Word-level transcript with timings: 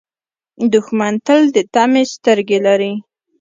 دښمن 0.71 1.13
تل 1.25 1.41
د 1.55 1.57
طمعې 1.73 2.03
سترګې 2.13 2.59
لري 2.65 2.93